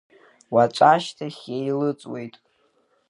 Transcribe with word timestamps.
Уаҵәашьҭахь 0.53 1.43
еилыҵуеит… 1.57 2.35